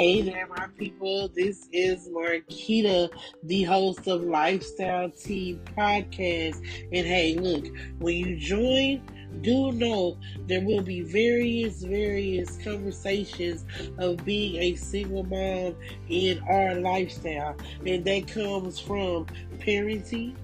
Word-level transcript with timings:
Hey 0.00 0.22
there, 0.22 0.46
my 0.46 0.66
people. 0.78 1.28
This 1.28 1.68
is 1.74 2.08
Marquita, 2.08 3.10
the 3.42 3.64
host 3.64 4.08
of 4.08 4.22
Lifestyle 4.22 5.10
Tea 5.10 5.60
Podcast. 5.76 6.56
And 6.90 7.06
hey, 7.06 7.36
look, 7.38 7.66
when 7.98 8.16
you 8.16 8.38
join, 8.38 9.02
do 9.42 9.72
know 9.72 10.16
there 10.46 10.64
will 10.64 10.80
be 10.80 11.02
various, 11.02 11.82
various 11.82 12.56
conversations 12.64 13.66
of 13.98 14.24
being 14.24 14.56
a 14.56 14.74
single 14.76 15.24
mom 15.24 15.76
in 16.08 16.42
our 16.48 16.76
lifestyle. 16.76 17.54
And 17.84 18.02
that 18.06 18.26
comes 18.26 18.78
from 18.78 19.26
parenting, 19.58 20.34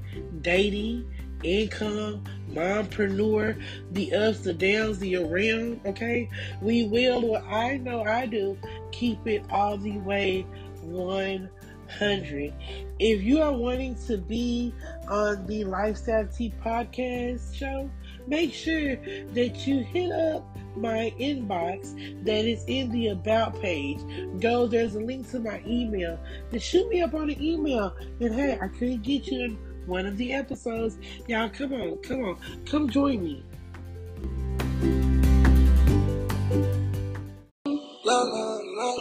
dating, 0.42 1.10
income, 1.42 2.24
mompreneur, 2.50 3.62
the 3.92 4.12
ups, 4.14 4.40
the 4.40 4.52
downs, 4.52 4.98
the 4.98 5.16
around, 5.16 5.80
okay? 5.86 6.28
We 6.60 6.88
will, 6.88 7.22
what 7.22 7.44
I 7.44 7.76
know 7.78 8.02
I 8.02 8.26
do, 8.26 8.56
keep 8.92 9.26
it 9.26 9.44
all 9.50 9.76
the 9.76 9.98
way 9.98 10.46
100. 10.82 12.54
If 12.98 13.22
you 13.22 13.42
are 13.42 13.52
wanting 13.52 13.94
to 14.06 14.18
be 14.18 14.72
on 15.08 15.46
the 15.46 15.64
Lifestyle 15.64 16.26
Tea 16.26 16.52
podcast 16.64 17.54
show, 17.54 17.90
make 18.26 18.52
sure 18.52 18.96
that 19.34 19.66
you 19.66 19.80
hit 19.80 20.10
up 20.12 20.44
my 20.76 21.12
inbox 21.18 21.94
that 22.24 22.44
is 22.44 22.64
in 22.66 22.90
the 22.90 23.08
about 23.08 23.60
page. 23.60 24.00
Go, 24.40 24.66
there's 24.66 24.94
a 24.94 25.00
link 25.00 25.30
to 25.30 25.38
my 25.38 25.62
email. 25.66 26.18
Just 26.52 26.66
shoot 26.66 26.88
me 26.88 27.02
up 27.02 27.14
on 27.14 27.28
the 27.28 27.38
email. 27.40 27.94
And 28.20 28.34
hey, 28.34 28.58
I 28.60 28.68
couldn't 28.68 29.02
get 29.02 29.26
you 29.26 29.44
in 29.44 29.58
one 29.86 30.06
of 30.06 30.16
the 30.16 30.32
episodes. 30.32 30.98
Y'all, 31.26 31.48
come 31.48 31.72
on, 31.72 31.96
come 31.98 32.24
on, 32.24 32.38
come 32.66 32.88
join 32.88 33.22
me. 33.24 33.44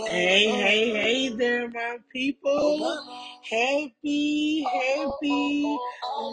Hey, 0.08 0.48
hey, 0.50 0.92
hey 0.92 1.30
there, 1.30 1.70
my 1.70 1.98
people. 2.14 3.04
Happy, 3.50 4.64
happy 4.64 5.78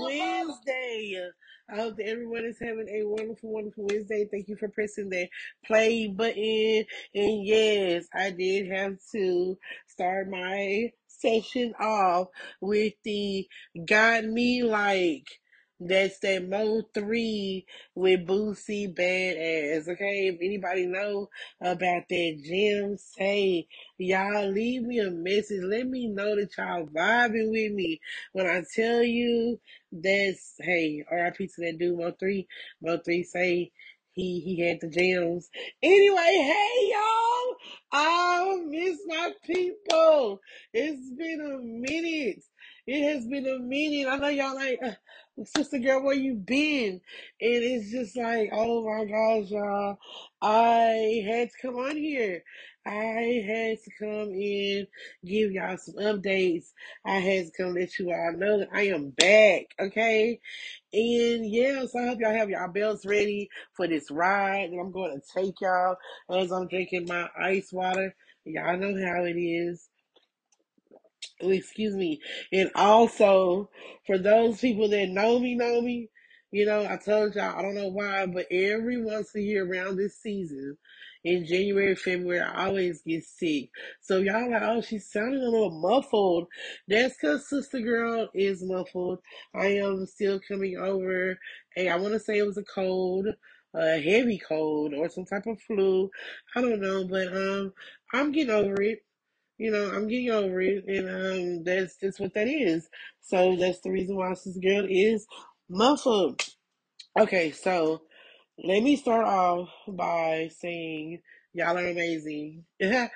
Wednesday. 0.00 1.30
I 1.70 1.76
hope 1.76 1.96
that 1.96 2.08
everyone 2.08 2.44
is 2.46 2.58
having 2.60 2.88
a 2.90 3.04
wonderful, 3.06 3.52
wonderful 3.52 3.86
Wednesday. 3.88 4.28
Thank 4.30 4.48
you 4.48 4.56
for 4.56 4.68
pressing 4.68 5.08
the 5.10 5.28
play 5.66 6.08
button. 6.08 6.84
And 7.14 7.46
yes, 7.46 8.06
I 8.14 8.30
did 8.32 8.70
have 8.72 8.98
to 9.12 9.58
start 9.88 10.30
my 10.30 10.92
session 11.08 11.74
off 11.80 12.28
with 12.60 12.94
the 13.04 13.48
Got 13.86 14.24
Me 14.26 14.64
Like. 14.64 15.28
That's 15.88 16.18
that 16.20 16.48
Mo 16.48 16.82
3 16.94 17.66
with 17.96 18.26
Boosie 18.26 18.94
Badazz. 18.94 19.88
Okay, 19.88 20.28
if 20.28 20.36
anybody 20.42 20.86
know 20.86 21.28
about 21.60 22.04
that 22.08 22.42
gym, 22.44 22.96
say 22.98 23.66
y'all 23.98 24.50
leave 24.50 24.82
me 24.84 25.00
a 25.00 25.10
message. 25.10 25.62
Let 25.64 25.88
me 25.88 26.08
know 26.08 26.36
that 26.36 26.56
y'all 26.58 26.86
vibing 26.86 27.50
with 27.50 27.72
me. 27.72 28.00
When 28.32 28.46
I 28.46 28.62
tell 28.74 29.02
you 29.02 29.60
that's 29.92 30.54
hey, 30.60 31.04
RIP 31.10 31.36
to 31.38 31.48
that 31.58 31.78
dude 31.78 31.98
Mo 31.98 32.12
3. 32.18 32.46
Mo 32.82 32.98
3 33.04 33.22
say 33.24 33.72
he 34.14 34.40
he 34.40 34.60
had 34.68 34.80
the 34.80 34.88
gems. 34.88 35.50
Anyway, 35.82 36.16
hey 36.18 36.92
y'all. 36.92 37.56
I 37.92 38.58
miss 38.68 38.98
my 39.06 39.32
people. 39.44 40.40
It's 40.74 41.10
been 41.16 41.40
a 41.40 41.58
minute. 41.58 42.44
It 42.86 43.14
has 43.14 43.26
been 43.26 43.46
a 43.46 43.60
minute. 43.60 44.08
I 44.08 44.16
know 44.16 44.28
y'all 44.28 44.56
like, 44.56 44.80
uh, 44.84 44.92
sister 45.44 45.78
girl, 45.78 46.02
where 46.02 46.14
you 46.14 46.34
been? 46.34 46.94
And 46.94 47.00
it's 47.40 47.92
just 47.92 48.16
like, 48.16 48.50
oh 48.52 48.84
my 48.84 49.04
gosh, 49.04 49.50
y'all. 49.50 49.98
I 50.42 51.22
had 51.26 51.50
to 51.50 51.58
come 51.62 51.76
on 51.76 51.96
here. 51.96 52.42
I 52.84 53.44
had 53.46 53.78
to 53.84 53.90
come 54.00 54.34
in, 54.34 54.88
give 55.24 55.52
y'all 55.52 55.76
some 55.78 55.94
updates. 55.94 56.72
I 57.06 57.20
had 57.20 57.46
to 57.46 57.52
come 57.56 57.74
let 57.74 57.96
you 58.00 58.10
all 58.10 58.32
know 58.36 58.58
that 58.58 58.70
I 58.74 58.88
am 58.88 59.10
back, 59.10 59.66
okay? 59.80 60.40
And 60.92 61.46
yeah, 61.50 61.86
so 61.86 62.00
I 62.00 62.08
hope 62.08 62.18
y'all 62.20 62.34
have 62.34 62.50
y'all 62.50 62.72
belts 62.72 63.06
ready 63.06 63.48
for 63.74 63.86
this 63.86 64.10
ride 64.10 64.70
that 64.72 64.78
I'm 64.78 64.90
going 64.90 65.20
to 65.20 65.40
take 65.40 65.60
y'all 65.60 65.96
as 66.30 66.50
I'm 66.50 66.66
drinking 66.66 67.06
my 67.08 67.28
ice 67.40 67.72
water. 67.72 68.14
Y'all 68.44 68.76
know 68.76 68.94
how 69.06 69.24
it 69.24 69.38
is. 69.38 69.88
Excuse 71.40 71.94
me. 71.94 72.20
And 72.52 72.70
also, 72.74 73.70
for 74.06 74.18
those 74.18 74.60
people 74.60 74.88
that 74.90 75.08
know 75.08 75.38
me, 75.38 75.54
know 75.54 75.80
me, 75.80 76.08
you 76.50 76.66
know, 76.66 76.84
I 76.84 76.96
told 76.96 77.34
y'all, 77.34 77.58
I 77.58 77.62
don't 77.62 77.74
know 77.74 77.88
why, 77.88 78.26
but 78.26 78.46
every 78.50 79.02
once 79.02 79.34
a 79.34 79.40
year 79.40 79.66
around 79.66 79.96
this 79.96 80.20
season, 80.20 80.76
in 81.24 81.46
January, 81.46 81.94
February, 81.94 82.40
I 82.40 82.66
always 82.66 83.02
get 83.06 83.24
sick. 83.24 83.70
So 84.00 84.18
y'all 84.18 84.50
like, 84.50 84.62
oh, 84.62 84.80
she's 84.80 85.10
sounding 85.10 85.40
a 85.42 85.48
little 85.48 85.70
muffled. 85.80 86.48
That's 86.88 87.14
because 87.14 87.48
Sister 87.48 87.80
Girl 87.80 88.28
is 88.34 88.62
muffled. 88.62 89.20
I 89.54 89.66
am 89.78 90.06
still 90.06 90.40
coming 90.46 90.76
over. 90.76 91.38
Hey, 91.74 91.88
I 91.88 91.96
want 91.96 92.14
to 92.14 92.20
say 92.20 92.38
it 92.38 92.46
was 92.46 92.58
a 92.58 92.64
cold, 92.64 93.28
a 93.74 94.00
heavy 94.00 94.38
cold, 94.38 94.94
or 94.94 95.08
some 95.08 95.24
type 95.24 95.46
of 95.46 95.60
flu. 95.60 96.10
I 96.56 96.60
don't 96.60 96.80
know, 96.80 97.06
but 97.06 97.28
um, 97.28 97.72
I'm 98.12 98.32
getting 98.32 98.54
over 98.54 98.82
it 98.82 98.98
you 99.62 99.70
know, 99.70 99.92
I'm 99.94 100.08
getting 100.08 100.30
over 100.30 100.60
it, 100.60 100.84
and 100.88 101.08
um, 101.08 101.64
that's 101.64 101.96
just 101.96 102.18
what 102.18 102.34
that 102.34 102.48
is. 102.48 102.88
So 103.20 103.54
that's 103.54 103.80
the 103.80 103.92
reason 103.92 104.16
why 104.16 104.30
this 104.30 104.58
girl 104.58 104.86
is 104.88 105.24
muffled. 105.70 106.42
Okay, 107.16 107.52
so 107.52 108.02
let 108.58 108.82
me 108.82 108.96
start 108.96 109.24
off 109.24 109.68
by 109.86 110.50
saying 110.58 111.20
y'all 111.52 111.78
are 111.78 111.86
amazing. 111.86 112.64
y'all 112.80 113.08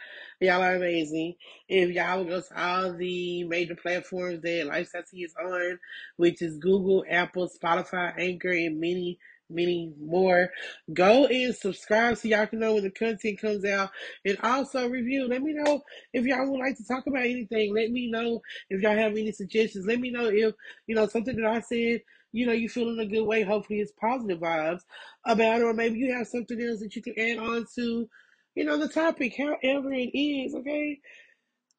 are 0.63 0.77
amazing. 0.77 1.35
If 1.69 1.91
y'all 1.91 2.23
go 2.23 2.41
to 2.41 2.63
all 2.63 2.93
the 2.93 3.43
major 3.45 3.75
platforms 3.75 4.41
that 4.43 4.67
Lifestyle 4.69 5.03
Tea 5.11 5.25
is 5.25 5.35
on, 5.43 5.81
which 6.17 6.43
is 6.43 6.59
Google, 6.59 7.05
Apple, 7.11 7.51
Spotify, 7.51 8.13
Anchor, 8.19 8.53
and 8.53 8.79
many 8.79 9.19
many 9.49 9.93
more. 10.01 10.51
Go 10.93 11.27
and 11.27 11.55
subscribe 11.55 12.17
so 12.17 12.29
y'all 12.29 12.47
can 12.47 12.59
know 12.59 12.75
when 12.75 12.85
the 12.85 12.91
content 12.91 13.41
comes 13.41 13.65
out. 13.65 13.91
And 14.25 14.39
also 14.43 14.89
review. 14.89 15.29
Let 15.29 15.43
me 15.43 15.53
know 15.55 15.83
if 16.13 16.25
y'all 16.25 16.51
would 16.51 16.61
like 16.61 16.77
to 16.79 16.85
talk 16.85 17.07
about 17.07 17.23
anything. 17.25 17.75
Let 17.75 17.91
me 17.91 18.11
know 18.11 18.41
if 18.71 18.83
y'all 18.83 18.97
have 18.97 19.13
any 19.13 19.33
suggestions. 19.33 19.87
Let 19.87 20.01
me 20.01 20.11
know 20.11 20.27
if, 20.27 20.55
you 20.87 20.95
know, 20.95 21.07
something 21.07 21.37
that 21.37 21.47
I 21.47 21.61
said, 21.61 22.03
you 22.33 22.47
know, 22.47 22.53
you 22.53 22.69
feel 22.69 22.91
in 22.91 22.99
a 23.01 23.07
good 23.07 23.25
way. 23.25 23.43
Hopefully 23.43 23.81
it's 23.81 23.93
positive 24.01 24.41
vibes 24.41 24.83
about 25.25 25.61
it. 25.61 25.65
Or 25.65 25.73
maybe 25.73 25.99
you 25.99 26.13
have 26.15 26.27
something 26.27 26.61
else 26.61 26.81
that 26.81 26.95
you 26.97 27.03
can 27.03 27.19
add 27.19 27.39
on 27.39 27.67
to, 27.77 28.09
you 28.55 28.65
know, 28.65 28.79
the 28.79 28.89
topic, 28.89 29.35
however 29.37 29.93
it 29.93 30.17
is, 30.17 30.55
okay? 30.55 30.99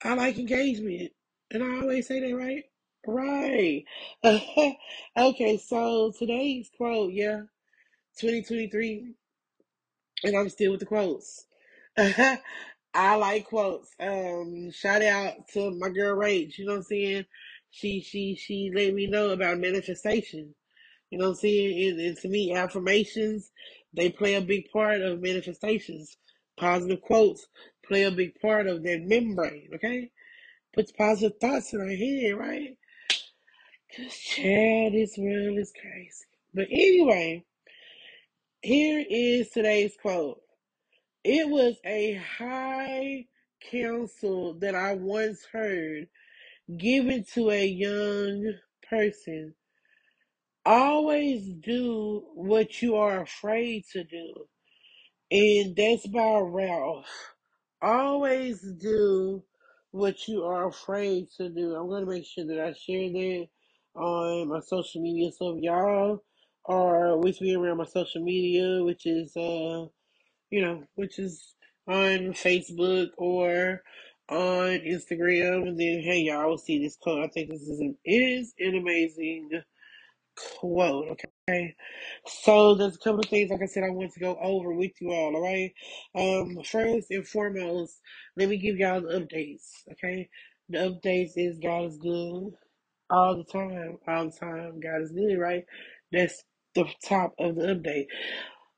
I 0.04 0.14
like 0.14 0.38
engagement. 0.38 1.12
And 1.52 1.64
I 1.64 1.82
always 1.82 2.08
say 2.08 2.20
that, 2.20 2.36
right? 2.36 2.64
Right. 3.06 3.86
okay, 5.18 5.58
so 5.58 6.12
today's 6.18 6.70
quote, 6.76 7.14
yeah. 7.14 7.44
2023, 8.20 9.14
and 10.24 10.36
I'm 10.36 10.50
still 10.50 10.72
with 10.72 10.80
the 10.80 10.86
quotes. 10.86 11.46
I 11.98 13.16
like 13.16 13.46
quotes. 13.46 13.90
Um, 14.00 14.72
shout 14.72 15.04
out 15.04 15.48
to 15.54 15.72
my 15.72 15.90
girl 15.90 16.18
Rach. 16.18 16.58
You 16.58 16.66
know 16.66 16.74
what 16.74 16.78
I'm 16.78 16.84
saying? 16.84 17.26
She 17.70 18.02
she 18.02 18.36
she 18.36 18.72
let 18.74 18.94
me 18.94 19.08
know 19.08 19.30
about 19.30 19.60
manifestation. 19.60 20.56
You 21.10 21.20
know 21.20 21.26
what 21.26 21.32
I'm 21.32 21.36
saying? 21.38 21.90
And, 21.90 22.00
and 22.00 22.18
to 22.18 22.28
me, 22.28 22.54
affirmations 22.54 23.52
they 23.94 24.10
play 24.10 24.36
a 24.36 24.42
big 24.42 24.72
part 24.72 25.02
of 25.02 25.22
manifestations. 25.22 26.18
Positive 26.58 27.02
quotes 27.02 27.48
play 27.86 28.04
a 28.04 28.12
big 28.12 28.40
part 28.42 28.68
of 28.68 28.84
that 28.84 29.02
membrane. 29.04 29.70
Okay, 29.76 30.12
puts 30.74 30.92
positive 30.92 31.38
thoughts 31.40 31.74
in 31.74 31.82
our 31.82 31.88
head, 31.88 32.36
right? 32.38 32.78
Cause 33.96 34.18
Chad, 34.18 34.94
this 34.94 35.18
world 35.18 35.58
is 35.58 35.72
crazy. 35.80 36.26
But 36.54 36.68
anyway, 36.72 37.46
here 38.62 39.06
is 39.10 39.50
today's 39.50 39.96
quote. 40.02 40.42
It 41.24 41.50
was 41.50 41.76
a 41.86 42.16
high 42.40 43.26
counsel 43.72 44.56
that 44.60 44.76
I 44.76 44.96
once 44.96 45.46
heard 45.52 46.08
given 46.78 47.26
to 47.36 47.52
a 47.52 47.66
young 47.68 48.54
person. 48.90 49.56
Always 50.66 51.48
do 51.64 52.24
what 52.36 52.82
you 52.82 52.98
are 52.98 53.22
afraid 53.24 53.86
to 53.94 54.04
do. 54.06 54.48
And 55.32 55.76
that's 55.76 56.08
by 56.08 56.40
Ralph. 56.40 57.08
Always 57.82 58.62
do 58.62 59.44
what 59.92 60.28
you 60.28 60.44
are 60.46 60.68
afraid 60.70 61.30
to 61.38 61.50
do. 61.50 61.76
I'm 61.76 61.90
going 61.90 62.06
to 62.06 62.12
make 62.12 62.26
sure 62.26 62.46
that 62.48 62.60
I 62.62 62.74
share 62.74 63.10
that 63.12 63.48
on 63.96 64.50
my 64.50 64.62
social 64.62 65.02
media. 65.02 65.32
So 65.38 65.58
if 65.58 65.64
y'all 65.64 66.24
are 66.68 67.18
with 67.18 67.42
me 67.42 67.56
around 67.56 67.78
my 67.78 67.86
social 67.86 68.24
media, 68.24 68.84
which 68.84 69.06
is 69.06 69.36
uh 69.38 69.88
you 70.50 70.62
know, 70.62 70.84
which 70.96 71.20
is 71.20 71.56
on 71.88 72.34
Facebook 72.34 73.10
or 73.18 73.82
on 74.30 74.80
Instagram. 74.80 75.68
And 75.68 75.80
then, 75.80 76.02
hey, 76.04 76.20
y'all 76.22 76.50
will 76.50 76.58
see 76.58 76.80
this 76.80 76.98
quote. 76.98 77.24
I 77.24 77.28
think 77.28 77.50
this 77.52 77.62
is 77.62 77.80
an, 77.80 77.98
is 78.06 78.54
an 78.60 78.76
amazing 78.76 79.52
quote. 80.60 81.18
Okay, 81.50 81.76
so 82.28 82.76
there's 82.76 82.96
a 82.96 83.00
couple 83.00 83.20
of 83.20 83.28
things, 83.30 83.52
like 83.52 83.62
I 83.62 83.68
said, 83.68 83.84
I 83.84 83.92
want 83.92 84.14
to 84.14 84.20
go 84.20 84.38
over 84.42 84.74
with 84.74 84.92
you 85.02 85.12
all. 85.12 85.36
All 85.36 85.42
right. 85.44 85.74
Um, 86.16 86.58
first 86.64 87.08
and 87.12 87.28
foremost, 87.28 88.02
let 88.38 88.50
me 88.50 88.58
give 88.58 88.78
y'all 88.78 89.02
the 89.02 89.20
updates. 89.20 89.84
Okay, 89.94 90.30
the 90.70 90.80
updates 90.80 91.34
is 91.36 91.60
God 91.60 91.86
is 91.86 91.98
good 91.98 92.54
all 93.10 93.38
the 93.38 93.46
time, 93.46 93.98
all 94.08 94.26
the 94.26 94.32
time. 94.38 94.80
God 94.82 95.02
is 95.02 95.12
good, 95.12 95.38
right? 95.40 95.64
That's 96.12 96.44
the 96.76 96.86
top 97.04 97.34
of 97.40 97.56
the 97.56 97.64
update. 97.64 98.08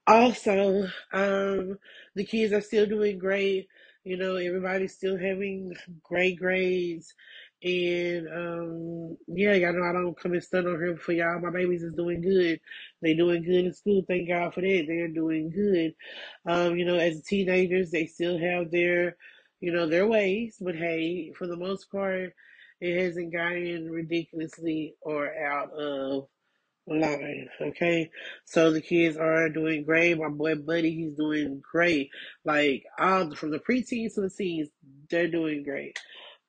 Also, 0.08 0.88
um, 1.14 1.78
the 2.16 2.24
kids 2.24 2.54
are 2.54 2.62
still 2.62 2.86
doing 2.86 3.20
great. 3.20 3.68
You 4.04 4.18
know, 4.18 4.38
everybody's 4.38 4.96
still 4.96 5.18
having 5.18 5.74
great 6.04 6.40
grades. 6.40 7.14
And 7.62 8.28
um, 8.30 9.18
yeah, 9.28 9.54
y'all 9.54 9.74
know 9.74 9.84
I 9.84 9.92
don't 9.92 10.18
come 10.18 10.32
and 10.32 10.44
stun 10.44 10.66
on 10.66 10.80
here 10.80 10.98
for 10.98 11.12
y'all. 11.12 11.40
My 11.42 11.52
babies 11.52 11.84
is 11.84 11.94
doing 11.94 12.22
good. 12.22 12.62
They 13.02 13.14
doing 13.14 13.44
good 13.44 13.66
in 13.66 13.74
school. 13.74 14.04
Thank 14.08 14.30
God 14.30 14.54
for 14.54 14.62
that. 14.62 14.86
They're 14.88 15.10
doing 15.10 15.52
good. 15.52 15.94
Um, 16.50 16.78
you 16.78 16.86
know, 16.86 16.96
as 16.96 17.22
teenagers, 17.22 17.92
they 17.92 18.06
still 18.06 18.40
have 18.40 18.72
their, 18.72 19.18
you 19.60 19.74
know, 19.74 19.88
their 19.88 20.08
ways. 20.08 20.56
But 20.62 20.76
hey, 20.76 21.34
for 21.38 21.48
the 21.48 21.58
most 21.58 21.92
part, 21.92 22.34
it 22.80 23.04
hasn't 23.04 23.34
gotten 23.34 23.92
ridiculously 23.92 24.96
or 25.02 25.30
out 25.36 25.72
of 25.74 26.30
line. 26.96 27.50
Okay, 27.62 28.10
so 28.46 28.72
the 28.72 28.82
kids 28.82 29.18
are 29.18 29.50
doing 29.50 29.84
great. 29.84 30.18
My 30.18 30.30
boy 30.30 30.56
Buddy, 30.56 30.94
he's 30.96 31.14
doing 31.14 31.62
great. 31.72 32.10
Like 32.46 32.84
all 33.00 33.36
from 33.36 33.52
the 33.52 33.60
preteens 33.60 34.16
to 34.16 34.22
the 34.22 34.30
teens, 34.30 34.70
they're 35.10 35.28
doing 35.28 35.64
great. 35.64 36.00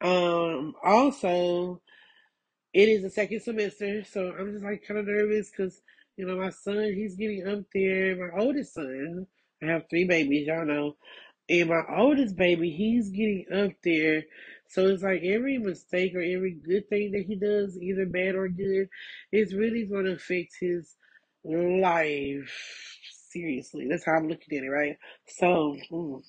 Um, 0.02 0.74
also, 0.82 1.80
it 2.72 2.88
is 2.88 3.02
the 3.02 3.10
second 3.10 3.42
semester, 3.42 4.04
so 4.04 4.32
I'm 4.38 4.52
just 4.52 4.64
like 4.64 4.84
kind 4.86 5.00
of 5.00 5.06
nervous 5.06 5.50
because 5.50 5.80
you 6.16 6.26
know 6.26 6.36
my 6.36 6.50
son 6.50 6.92
he's 6.94 7.16
getting 7.16 7.46
up 7.46 7.64
there. 7.74 8.16
My 8.16 8.40
oldest 8.40 8.74
son, 8.74 9.26
I 9.62 9.66
have 9.66 9.84
three 9.90 10.04
babies, 10.04 10.46
y'all 10.46 10.64
know, 10.64 10.96
and 11.48 11.68
my 11.68 11.82
oldest 11.96 12.36
baby 12.36 12.70
he's 12.70 13.10
getting 13.10 13.46
up 13.52 13.72
there. 13.82 14.24
So 14.70 14.86
it's 14.88 15.02
like 15.04 15.22
every 15.24 15.58
mistake 15.58 16.14
or 16.16 16.22
every 16.22 16.52
good 16.54 16.88
thing 16.88 17.12
that 17.12 17.26
he 17.26 17.36
does, 17.36 17.78
either 17.78 18.06
bad 18.06 18.36
or 18.36 18.48
good, 18.48 18.88
is 19.32 19.54
really 19.54 19.84
going 19.86 20.06
to 20.06 20.14
affect 20.14 20.54
his 20.60 20.96
life. 21.44 22.98
Seriously, 23.30 23.88
that's 23.90 24.06
how 24.06 24.14
I'm 24.14 24.28
looking 24.28 24.58
at 24.58 24.64
it, 24.64 24.68
right? 24.70 24.96
So, 25.28 25.76
mm, 25.92 26.22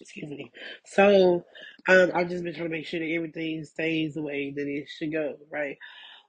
excuse 0.00 0.30
me. 0.30 0.50
So, 0.86 1.44
um, 1.88 2.10
I've 2.14 2.28
just 2.28 2.44
been 2.44 2.54
trying 2.54 2.70
to 2.70 2.76
make 2.76 2.86
sure 2.86 3.00
that 3.00 3.12
everything 3.14 3.64
stays 3.64 4.14
the 4.14 4.22
way 4.22 4.52
that 4.56 4.66
it 4.66 4.88
should 4.88 5.12
go, 5.12 5.36
right? 5.50 5.78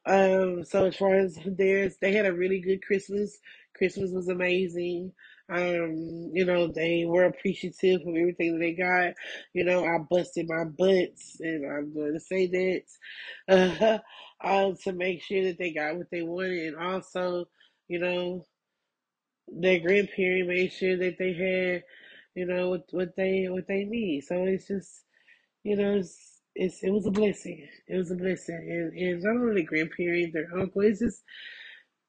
Um, 0.06 0.66
so 0.66 0.86
as 0.88 0.98
far 0.98 1.16
as 1.16 1.38
theirs, 1.46 1.98
they 2.02 2.14
had 2.14 2.26
a 2.28 2.34
really 2.34 2.60
good 2.62 2.84
Christmas. 2.84 3.38
Christmas 3.76 4.12
was 4.12 4.30
amazing. 4.30 5.14
Um, 5.54 6.32
you 6.34 6.46
know, 6.46 6.68
they 6.68 7.06
were 7.06 7.26
appreciative 7.26 8.02
of 8.02 8.08
everything 8.16 8.54
that 8.54 8.60
they 8.60 8.74
got. 8.74 9.14
You 9.54 9.66
know, 9.66 9.86
I 9.86 10.00
busted 10.10 10.48
my 10.50 10.66
butts, 10.66 11.38
and 11.40 11.66
I'm 11.72 11.94
going 11.94 12.14
to 12.14 12.20
say 12.20 12.48
that 12.48 12.84
uh, 13.50 14.00
uh, 14.48 14.74
to 14.84 14.94
make 14.94 15.22
sure 15.24 15.44
that 15.46 15.58
they 15.60 15.74
got 15.74 15.98
what 15.98 16.10
they 16.12 16.24
wanted, 16.24 16.74
and 16.74 16.78
also, 16.78 17.46
you 17.88 18.00
know, 18.00 18.46
their 19.48 19.80
grandparent 19.80 20.48
made 20.48 20.72
sure 20.72 20.98
that 20.98 21.18
they 21.18 21.34
had, 21.34 21.84
you 22.36 22.46
know, 22.46 22.70
what, 22.70 22.84
what 22.92 23.16
they 23.16 23.48
what 23.50 23.68
they 23.68 23.84
need. 23.86 24.22
So 24.24 24.44
it's 24.46 24.68
just 24.68 25.04
you 25.64 25.78
know, 25.78 25.96
it's, 25.98 26.42
it's 26.56 26.84
it 26.84 26.92
was 26.92 27.08
a 27.08 27.12
blessing. 27.12 27.68
It 27.88 27.98
was 27.98 28.12
a 28.12 28.16
blessing, 28.16 28.56
and 28.70 28.94
and 28.98 29.24
not 29.24 29.38
only 29.50 29.64
grandparents, 29.64 30.34
their 30.34 30.50
uncle. 30.58 30.84
It's 30.84 31.00
just 31.00 31.24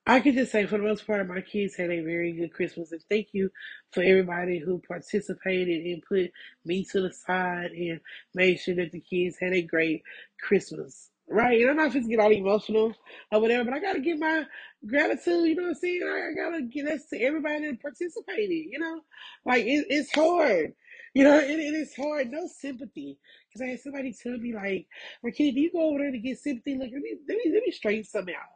I 0.06 0.20
could 0.20 0.34
just 0.34 0.52
say, 0.52 0.66
for 0.66 0.78
the 0.78 0.84
most 0.84 1.06
part, 1.06 1.26
my 1.28 1.40
kids 1.40 1.76
had 1.76 1.90
a 1.90 2.02
very 2.02 2.32
good 2.32 2.52
Christmas, 2.52 2.92
and 2.92 3.02
thank 3.08 3.28
you 3.32 3.50
for 3.92 4.02
everybody 4.02 4.58
who 4.60 4.82
participated 4.86 5.86
and 5.86 6.02
put 6.06 6.30
me 6.66 6.84
to 6.92 7.02
the 7.02 7.12
side 7.12 7.72
and 7.72 8.00
made 8.34 8.60
sure 8.60 8.74
that 8.76 8.92
the 8.92 9.00
kids 9.00 9.38
had 9.40 9.54
a 9.54 9.62
great 9.62 10.02
Christmas. 10.42 11.10
Right, 11.26 11.62
and 11.62 11.70
I'm 11.70 11.76
not 11.78 11.92
just 11.92 12.10
get 12.10 12.20
all 12.20 12.32
emotional 12.32 12.94
or 13.32 13.40
whatever, 13.40 13.64
but 13.64 13.74
I 13.74 13.80
gotta 13.80 14.00
give 14.00 14.18
my 14.18 14.44
gratitude. 14.86 15.46
You 15.48 15.56
know 15.56 15.62
what 15.62 15.68
I'm 15.70 15.74
saying? 15.76 16.02
I, 16.04 16.28
I 16.30 16.34
gotta 16.34 16.62
give 16.64 16.86
that 16.86 17.00
to 17.10 17.22
everybody 17.22 17.66
that 17.66 17.80
participated. 17.80 18.66
You 18.70 18.78
know, 18.78 19.00
like 19.46 19.64
it, 19.64 19.86
it's 19.88 20.14
hard. 20.14 20.74
You 21.14 21.24
know, 21.24 21.38
it, 21.38 21.48
it 21.50 21.74
is 21.74 21.94
hard. 21.96 22.30
No 22.30 22.46
sympathy, 22.46 23.18
because 23.48 23.62
I 23.62 23.70
had 23.70 23.80
somebody 23.80 24.12
tell 24.12 24.36
me 24.36 24.54
like, 24.54 24.86
"Rakita, 25.24 25.54
do 25.54 25.60
you 25.60 25.72
go 25.72 25.88
over 25.88 26.00
there 26.00 26.12
to 26.12 26.18
get 26.18 26.40
sympathy? 26.40 26.74
Like, 26.78 26.90
let 26.92 27.02
me 27.02 27.16
let 27.26 27.38
me 27.38 27.52
let 27.54 27.62
me 27.64 27.72
straighten 27.72 28.04
something 28.04 28.34
out." 28.34 28.53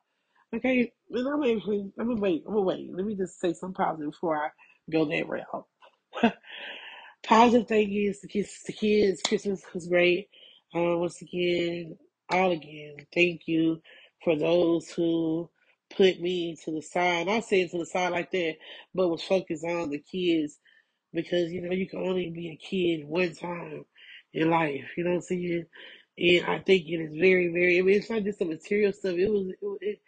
Okay, 0.55 0.93
and 1.13 1.29
I'm 1.29 1.45
actually, 1.45 1.93
I'm 2.01 2.09
gonna 2.09 2.21
wait, 2.21 2.43
I'm 2.47 2.55
gonna 2.55 2.67
wait. 2.67 2.91
Let 2.93 3.07
me 3.07 3.17
just 3.17 3.41
say 3.41 3.55
something 3.55 3.75
positive 3.75 4.11
before 4.13 4.37
I 4.37 4.51
go 4.91 5.07
that 5.07 5.29
route. 5.29 5.67
positive 7.25 7.69
thing 7.69 7.93
is 7.95 8.21
the 8.23 8.29
kids, 8.29 8.63
the 8.67 8.73
kids, 8.75 9.23
Christmas 9.23 9.63
was 9.75 9.89
great. 9.89 10.29
Um, 10.75 11.01
once 11.01 11.23
again, 11.23 11.97
all 12.31 12.53
again, 12.53 12.97
thank 13.15 13.43
you 13.49 13.83
for 14.25 14.37
those 14.37 14.91
who 14.91 15.51
put 15.97 16.21
me 16.21 16.57
to 16.65 16.73
the 16.73 16.83
side. 16.83 17.27
Not 17.29 17.45
saying 17.45 17.71
to 17.71 17.79
the 17.79 17.87
side 17.87 18.13
like 18.13 18.31
that, 18.33 18.57
but 18.95 19.09
was 19.09 19.23
focused 19.23 19.65
on 19.67 19.91
the 19.91 20.01
kids 20.01 20.59
because 21.15 21.53
you 21.53 21.63
know 21.63 21.73
you 21.73 21.89
can 21.89 22.01
only 22.01 22.31
be 22.31 22.51
a 22.51 22.57
kid 22.57 23.07
one 23.07 23.35
time 23.35 23.85
in 24.35 24.51
life. 24.51 24.87
You 24.97 25.05
know 25.05 25.11
what 25.13 25.17
I'm 25.19 25.23
saying? 25.23 25.67
And 26.19 26.47
I 26.47 26.61
think 26.61 26.87
it 26.89 27.01
is 27.01 27.15
very, 27.21 27.49
very. 27.49 27.81
I 27.81 27.83
mean, 27.83 27.97
it's 27.97 28.11
not 28.11 28.25
just 28.25 28.41
the 28.41 28.47
material 28.47 28.93
stuff. 28.93 29.17
It 29.17 29.31
was, 29.31 29.53
it, 29.83 30.01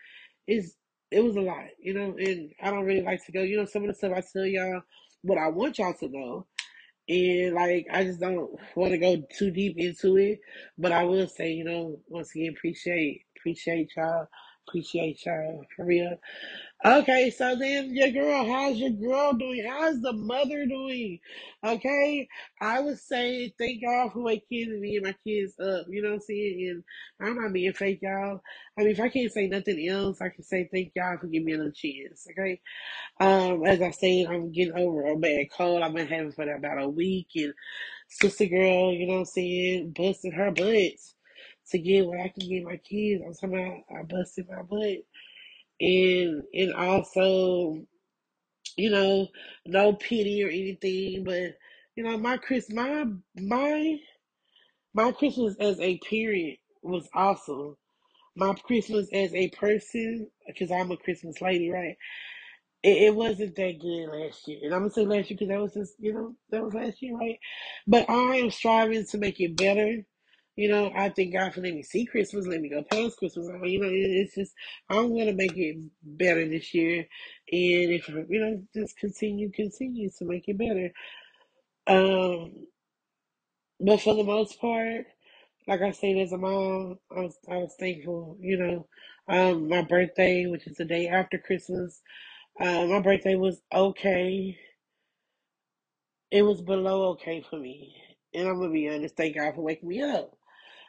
it's 0.46 0.76
it 1.10 1.24
was 1.24 1.36
a 1.36 1.40
lot, 1.40 1.64
you 1.80 1.94
know, 1.94 2.16
and 2.18 2.52
I 2.62 2.70
don't 2.70 2.84
really 2.84 3.02
like 3.02 3.24
to 3.26 3.32
go, 3.32 3.42
you 3.42 3.56
know, 3.56 3.64
some 3.64 3.82
of 3.82 3.88
the 3.88 3.94
stuff 3.94 4.12
I 4.16 4.22
tell 4.32 4.46
y'all 4.46 4.82
what 5.22 5.38
I 5.38 5.48
want 5.48 5.78
y'all 5.78 5.94
to 5.94 6.08
know. 6.08 6.46
And 7.08 7.54
like 7.54 7.86
I 7.92 8.04
just 8.04 8.20
don't 8.20 8.50
want 8.76 8.92
to 8.92 8.98
go 8.98 9.22
too 9.36 9.50
deep 9.50 9.76
into 9.78 10.16
it. 10.18 10.40
But 10.78 10.92
I 10.92 11.04
will 11.04 11.26
say, 11.26 11.52
you 11.52 11.64
know, 11.64 11.98
once 12.08 12.34
again, 12.34 12.54
appreciate 12.56 13.24
appreciate 13.36 13.90
y'all. 13.96 14.28
Appreciate 14.68 15.24
y'all 15.26 15.64
for 15.76 15.84
real. 15.86 16.16
Okay, 16.82 17.30
so 17.30 17.56
then 17.56 17.94
your 17.94 18.10
girl, 18.10 18.46
how's 18.46 18.78
your 18.78 18.90
girl 18.90 19.34
doing? 19.34 19.66
How's 19.68 20.00
the 20.00 20.14
mother 20.14 20.64
doing? 20.64 21.20
Okay, 21.62 22.26
I 22.62 22.80
would 22.80 22.98
say 22.98 23.52
thank 23.58 23.82
y'all 23.82 24.08
for 24.08 24.22
waking 24.22 24.80
me 24.80 24.96
and 24.96 25.04
my 25.04 25.14
kids 25.26 25.60
up. 25.60 25.86
You 25.90 26.00
know 26.02 26.08
what 26.10 26.14
I'm 26.16 26.20
saying? 26.22 26.82
And 27.20 27.28
I'm 27.28 27.36
not 27.42 27.52
being 27.52 27.74
fake, 27.74 27.98
y'all. 28.00 28.40
I 28.78 28.82
mean, 28.82 28.92
if 28.92 29.00
I 29.00 29.10
can't 29.10 29.30
say 29.30 29.46
nothing 29.46 29.86
else, 29.90 30.22
I 30.22 30.30
can 30.30 30.42
say 30.42 30.70
thank 30.72 30.92
y'all 30.96 31.18
for 31.20 31.26
giving 31.26 31.44
me 31.46 31.52
another 31.52 31.70
chance. 31.72 32.26
Okay. 32.30 32.60
Um, 33.20 33.64
as 33.66 33.82
I 33.82 33.90
said, 33.90 34.26
I'm 34.28 34.52
getting 34.52 34.74
over 34.74 35.06
a 35.06 35.16
bad 35.16 35.46
cold. 35.56 35.82
I've 35.82 35.94
been 35.94 36.08
having 36.08 36.32
for 36.32 36.50
about 36.50 36.82
a 36.82 36.88
week, 36.88 37.28
and 37.36 37.54
sister 38.08 38.46
girl, 38.46 38.92
you 38.92 39.06
know 39.06 39.14
what 39.14 39.18
I'm 39.20 39.24
saying, 39.26 39.94
busting 39.96 40.32
her 40.32 40.50
butts 40.50 41.14
to 41.70 41.78
get 41.78 42.06
what 42.06 42.20
I 42.20 42.28
can 42.28 42.48
get 42.48 42.64
my 42.64 42.78
kids. 42.78 43.22
I'm 43.26 43.34
talking 43.34 43.54
about 43.88 44.00
I 44.00 44.02
busted 44.04 44.48
my 44.50 44.62
butt 44.62 44.98
and 45.80 46.42
and 46.54 46.74
also 46.74 47.78
you 48.76 48.90
know 48.90 49.28
no 49.66 49.92
pity 49.94 50.44
or 50.44 50.48
anything 50.48 51.24
but 51.24 51.56
you 51.96 52.04
know 52.04 52.18
my 52.18 52.36
chris 52.36 52.70
my 52.72 53.04
my 53.36 53.98
my 54.94 55.12
christmas 55.12 55.56
as 55.60 55.80
a 55.80 55.98
parent 56.10 56.58
was 56.82 57.08
awesome 57.14 57.76
my 58.36 58.54
christmas 58.66 59.08
as 59.12 59.34
a 59.34 59.48
person 59.50 60.28
because 60.46 60.70
i'm 60.70 60.90
a 60.92 60.96
christmas 60.98 61.40
lady 61.42 61.70
right 61.70 61.96
it, 62.82 62.96
it 63.04 63.14
wasn't 63.14 63.56
that 63.56 63.80
good 63.80 64.08
last 64.08 64.48
year. 64.48 64.60
And 64.62 64.74
I'm 64.74 64.82
gonna 64.82 64.90
say 64.90 65.04
last 65.06 65.30
year 65.30 65.36
because 65.38 65.48
that 65.48 65.60
was 65.60 65.74
just, 65.74 65.94
you 65.98 66.12
know, 66.14 66.34
that 66.50 66.64
was 66.64 66.74
last 66.74 67.02
year, 67.02 67.16
right? 67.16 67.38
But 67.86 68.08
I 68.08 68.36
am 68.36 68.50
striving 68.50 69.04
to 69.06 69.18
make 69.18 69.40
it 69.40 69.56
better. 69.56 69.98
You 70.60 70.68
know, 70.68 70.92
I 70.94 71.08
thank 71.08 71.32
God 71.32 71.54
for 71.54 71.62
letting 71.62 71.76
me 71.76 71.82
see 71.82 72.04
Christmas, 72.04 72.46
let 72.46 72.60
me 72.60 72.68
go 72.68 72.82
past 72.82 73.16
Christmas. 73.16 73.48
I 73.48 73.56
mean, 73.56 73.72
you 73.72 73.80
know, 73.80 73.88
it, 73.88 73.92
it's 73.94 74.34
just 74.34 74.52
I'm 74.90 75.16
gonna 75.16 75.32
make 75.32 75.56
it 75.56 75.78
better 76.02 76.46
this 76.46 76.74
year, 76.74 76.98
and 76.98 77.92
if 77.92 78.08
you 78.08 78.26
know, 78.30 78.62
just 78.74 78.98
continue, 78.98 79.50
continue 79.52 80.10
to 80.18 80.24
make 80.26 80.44
it 80.48 80.58
better. 80.58 80.92
Um, 81.86 82.66
but 83.80 84.02
for 84.02 84.14
the 84.14 84.24
most 84.24 84.60
part, 84.60 85.06
like 85.66 85.82
I 85.82 85.92
said, 85.92 86.18
as 86.18 86.32
a 86.32 86.38
mom, 86.38 86.98
I 87.16 87.20
was 87.20 87.38
I 87.50 87.56
was 87.56 87.74
thankful. 87.80 88.36
You 88.40 88.58
know, 88.58 88.86
um, 89.28 89.68
my 89.68 89.82
birthday, 89.82 90.46
which 90.46 90.66
is 90.66 90.76
the 90.76 90.84
day 90.84 91.08
after 91.08 91.38
Christmas. 91.38 92.02
Uh, 92.60 92.86
my 92.86 93.00
birthday 93.00 93.36
was 93.36 93.62
okay. 93.74 94.58
It 96.30 96.42
was 96.42 96.60
below 96.62 97.10
okay 97.12 97.42
for 97.48 97.58
me. 97.58 97.94
And 98.34 98.48
I'm 98.48 98.60
gonna 98.60 98.72
be 98.72 98.88
honest, 98.90 99.16
thank 99.16 99.36
God 99.36 99.54
for 99.54 99.62
waking 99.62 99.88
me 99.88 100.02
up. 100.02 100.36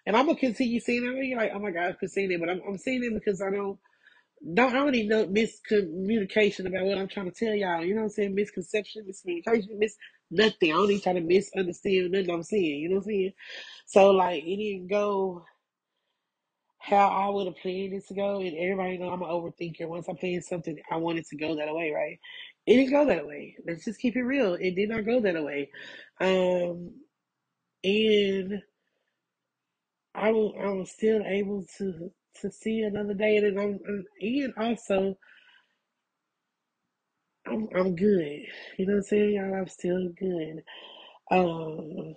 And 0.06 0.16
I'm 0.16 0.26
gonna 0.26 0.40
continue 0.40 0.80
seeing 0.80 1.06
it. 1.06 1.26
You're 1.26 1.38
like, 1.38 1.52
oh 1.54 1.60
my 1.60 1.72
God, 1.72 1.96
I'm 2.02 2.08
seeing 2.08 2.32
it, 2.32 2.40
but 2.40 2.50
I'm, 2.50 2.62
I'm 2.68 2.78
seeing 2.78 3.04
it 3.04 3.14
because 3.14 3.42
I 3.42 3.52
don't 3.52 3.78
don't 4.54 4.72
have 4.72 4.88
any 4.88 5.04
no 5.04 5.28
miscommunication 5.28 6.66
about 6.66 6.86
what 6.86 6.98
I'm 6.98 7.08
trying 7.08 7.32
to 7.32 7.46
tell 7.46 7.54
y'all. 7.54 7.84
You 7.84 7.94
know 7.94 8.02
what 8.02 8.06
I'm 8.06 8.10
saying? 8.12 8.36
Misconception, 8.36 9.06
miscommunication, 9.08 9.78
miss 9.78 9.96
nothing. 10.32 10.72
I 10.72 10.76
don't 10.76 10.90
even 10.90 11.02
try 11.02 11.14
to 11.14 11.22
misunderstand 11.22 12.12
nothing 12.12 12.32
I'm 12.32 12.44
saying. 12.44 12.80
You 12.80 12.90
know 12.90 12.96
what 12.96 13.06
I'm 13.06 13.10
saying? 13.12 13.34
So 13.86 14.12
like, 14.12 14.44
it 14.44 14.58
didn't 14.58 14.90
go 14.90 15.46
how 16.80 17.08
I 17.10 17.30
would 17.30 17.46
have 17.46 17.58
planned 17.58 17.94
it 17.94 18.08
to 18.08 18.16
go, 18.16 18.40
and 18.40 18.58
everybody 18.58 18.98
know 18.98 19.10
I'm 19.10 19.22
an 19.22 19.30
overthinker. 19.30 19.88
Once 19.88 20.10
I 20.10 20.14
plan 20.14 20.42
something, 20.42 20.78
I 20.92 20.98
want 20.98 21.20
it 21.20 21.28
to 21.28 21.38
go 21.38 21.56
that 21.56 21.74
way, 21.74 21.92
right? 21.92 22.20
It 22.66 22.76
didn't 22.76 22.92
go 22.92 23.06
that 23.06 23.28
way. 23.28 23.56
Let's 23.68 23.86
just 23.86 24.00
keep 24.00 24.16
it 24.16 24.24
real. 24.24 24.56
It 24.56 24.76
did 24.76 24.90
not 24.90 25.06
go 25.06 25.20
that 25.22 25.44
way. 25.44 25.70
Um, 26.20 26.94
and 27.84 28.62
I 30.16 30.32
was 30.32 30.54
I 30.62 30.70
was 30.70 30.92
still 30.92 31.24
able 31.26 31.66
to 31.78 32.12
to 32.42 32.52
see 32.52 32.82
another 32.82 33.14
day, 33.14 33.38
and 33.38 33.60
I'm 33.60 33.80
and 34.22 34.54
also 34.58 35.18
I'm 37.48 37.68
I'm 37.76 37.96
good. 37.96 38.42
You 38.78 38.86
know 38.88 38.94
what 38.94 38.98
I'm 39.00 39.04
saying, 39.04 39.34
y'all? 39.36 39.54
I'm 39.56 39.68
still 39.68 40.10
good. 40.20 40.64
Um, 41.32 42.16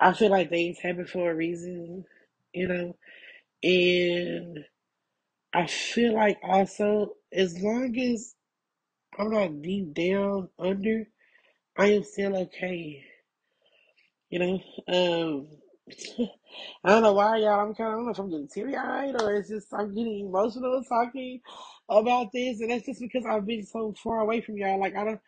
I 0.00 0.12
feel 0.12 0.30
like 0.30 0.50
things 0.50 0.78
happen 0.78 1.06
for 1.06 1.30
a 1.30 1.34
reason, 1.34 2.04
you 2.52 2.68
know, 2.68 2.96
and 3.62 4.60
I 5.54 5.66
feel 5.66 6.14
like 6.14 6.38
also 6.42 7.14
as 7.32 7.58
long 7.62 7.98
as 7.98 8.34
I'm 9.18 9.30
not 9.30 9.62
deep 9.62 9.94
down 9.94 10.50
under, 10.58 11.06
I 11.78 11.88
am 11.92 12.04
still 12.04 12.36
okay. 12.36 13.04
You 14.30 14.38
know, 14.38 14.60
um, 14.88 15.48
I 16.84 16.88
don't 16.90 17.02
know 17.02 17.12
why 17.12 17.38
y'all. 17.38 17.60
I'm 17.60 17.74
kind 17.74 17.88
of 17.88 17.94
I 17.94 17.96
don't 17.96 18.04
know 18.06 18.10
if 18.12 18.18
I'm 18.18 18.30
getting 18.30 18.48
teary 18.48 18.76
eyed 18.76 19.20
or 19.20 19.34
it's 19.34 19.48
just 19.48 19.72
I'm 19.72 19.94
getting 19.94 20.20
emotional 20.20 20.82
talking 20.88 21.40
about 21.88 22.32
this, 22.32 22.60
and 22.60 22.70
that's 22.70 22.86
just 22.86 23.00
because 23.00 23.24
I've 23.26 23.46
been 23.46 23.66
so 23.66 23.94
far 24.02 24.20
away 24.20 24.40
from 24.40 24.56
y'all. 24.56 24.80
Like 24.80 24.96
I 24.96 25.04
don't, 25.04 25.20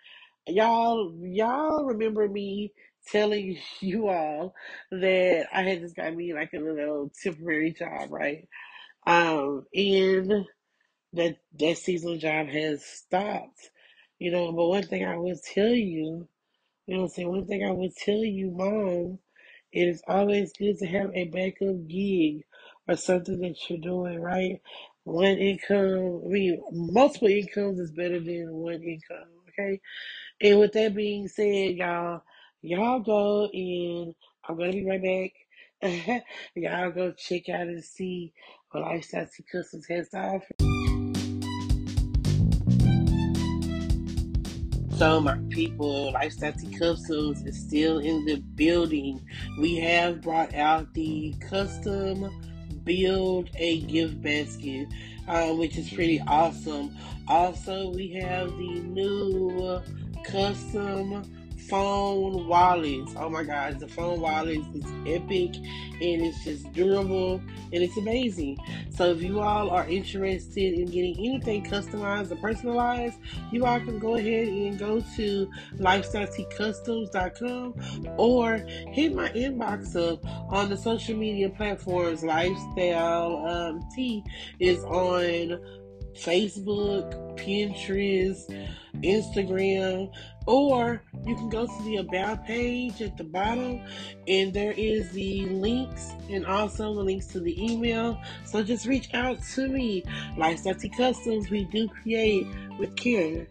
y'all, 0.47 1.15
y'all 1.23 1.85
remember 1.85 2.29
me 2.29 2.73
telling 3.09 3.59
you 3.81 4.09
all 4.09 4.55
that 4.93 5.49
I 5.53 5.63
had 5.63 5.81
just 5.81 5.97
got 5.97 6.15
me 6.15 6.35
like 6.35 6.53
a 6.55 6.59
little 6.61 7.11
temporary 7.23 7.73
job, 7.73 8.11
right? 8.11 8.49
Um, 9.07 9.67
and 9.75 10.47
that 11.15 11.39
that 11.59 11.79
seasonal 11.79 12.19
job 12.19 12.49
has 12.49 12.85
stopped. 12.85 13.71
You 14.19 14.31
know, 14.31 14.53
but 14.53 14.69
one 14.69 14.85
thing 14.87 15.05
I 15.05 15.17
will 15.17 15.39
tell 15.55 15.69
you, 15.75 16.29
you 16.87 16.95
know 16.95 17.03
what 17.03 17.07
I'm 17.07 17.11
saying, 17.11 17.29
one 17.29 17.47
thing 17.47 17.65
I 17.65 17.71
would 17.71 17.95
tell 17.97 18.15
you, 18.15 18.51
mom, 18.51 19.19
it 19.73 19.89
is 19.89 20.03
always 20.09 20.53
good 20.53 20.79
to 20.79 20.87
have 20.87 21.11
a 21.15 21.25
backup 21.25 21.87
gig 21.89 22.45
or 22.89 22.97
something 22.97 23.41
that 23.41 23.57
you're 23.69 23.79
doing, 23.79 24.21
right? 24.21 24.61
One 25.05 25.39
income, 25.39 26.23
I 26.25 26.29
mean, 26.29 26.63
multiple 26.73 27.29
incomes 27.29 27.79
is 27.79 27.93
better 27.93 28.21
than 28.21 28.53
one 28.53 28.83
income, 28.83 29.29
okay? 29.49 29.81
And 30.41 30.59
with 30.59 30.73
that 30.73 30.95
being 30.95 31.29
said, 31.29 31.77
y'all, 31.77 32.23
y'all 32.63 33.01
go 33.01 33.49
and 33.53 34.15
I'm 34.49 34.59
gonna 34.59 34.73
be 34.73 34.85
right 34.85 35.31
back. 35.83 36.23
y'all 36.55 36.91
go 36.91 37.13
check 37.13 37.49
out 37.49 37.63
and 37.63 37.85
see 37.85 38.33
what 38.71 38.83
Lifestyle 38.83 39.27
Tea 39.27 39.45
Customs 39.51 39.87
has 39.89 40.09
to 40.11 40.19
offer. 40.19 40.82
So 45.03 45.21
my 45.21 45.37
people, 45.49 46.13
Lifestyle 46.13 46.53
Tea 46.53 46.79
Customs 46.79 47.43
is 47.43 47.59
still 47.59 47.99
in 47.99 48.25
the 48.25 48.37
building. 48.37 49.21
We 49.59 49.75
have 49.79 50.21
brought 50.21 50.55
out 50.55 50.95
the 50.95 51.35
custom 51.41 52.31
build 52.85 53.51
a 53.57 53.81
gift 53.81 54.23
basket, 54.23 54.87
uh, 55.27 55.55
which 55.55 55.77
is 55.77 55.91
pretty 55.91 56.23
awesome. 56.29 56.97
Also, 57.27 57.91
we 57.91 58.13
have 58.13 58.53
the 58.53 58.79
new 58.79 59.83
custom 60.23 61.25
phone 61.69 62.47
wallets. 62.47 63.15
Oh 63.17 63.29
my 63.29 63.43
gosh, 63.45 63.75
the 63.79 63.89
phone 63.89 64.21
wallets 64.21 64.67
is 64.75 64.85
epic 65.07 65.57
and 65.57 66.23
it's 66.23 66.45
just 66.45 66.73
durable 66.73 67.41
and 67.73 67.83
it's 67.83 67.97
amazing. 67.97 68.59
So 68.91 69.11
if 69.13 69.23
you 69.23 69.41
all 69.41 69.71
are 69.71 69.89
interested 69.89 70.75
in 70.75 70.87
getting 70.87 71.17
anything 71.19 71.65
customized 71.65 72.31
or 72.31 72.37
personalized, 72.37 73.19
you 73.51 73.65
all 73.65 73.81
can 73.81 73.99
go 73.99 74.17
ahead 74.17 74.49
and 74.49 74.79
go 74.79 75.01
to 75.17 75.51
lifestyleteacustoms.com 75.79 77.75
or 78.19 78.57
hit 78.57 79.15
my 79.15 79.31
inbox 79.31 79.97
up 79.97 80.25
on 80.53 80.69
the 80.71 80.77
social 80.77 81.17
media 81.17 81.49
platforms. 81.49 82.23
Lifestyle 82.23 83.47
um, 83.47 83.89
Tea 83.95 84.23
is 84.59 84.85
on 84.85 85.59
Facebook, 86.15 87.39
Pinterest, 87.39 88.45
Instagram, 88.97 90.13
or 90.47 91.03
you 91.25 91.35
can 91.35 91.49
go 91.49 91.67
to 91.67 91.83
the 91.85 91.97
About 91.97 92.45
page 92.45 93.01
at 93.01 93.17
the 93.17 93.25
bottom 93.25 93.81
and 94.29 94.53
there 94.53 94.73
is 94.73 95.11
the 95.13 95.47
links 95.47 96.13
and 96.31 96.47
also 96.47 96.95
the 96.95 97.03
links 97.03 97.27
to 97.29 97.41
the 97.41 97.73
email. 97.73 98.21
So 98.45 98.63
just 98.63 98.87
reach 98.87 99.13
out 99.15 99.43
to 99.55 99.69
me. 99.69 100.05
Lifestyle 100.37 100.75
Customs, 100.97 101.51
we 101.51 101.65
do 101.65 101.89
create 101.89 102.47
with 102.79 102.95
care. 102.97 103.47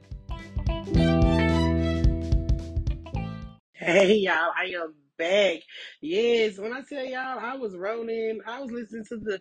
Hey 3.74 4.16
y'all, 4.18 4.52
I 4.56 4.74
am 4.76 4.94
back. 5.22 5.60
Yes, 6.02 6.58
when 6.58 6.74
I 6.74 6.82
tell 6.82 7.06
y'all 7.06 7.40
I 7.40 7.56
was 7.56 7.76
rolling, 7.78 8.40
I 8.48 8.60
was 8.60 8.72
listening 8.72 9.06
to 9.06 9.18
the 9.18 9.40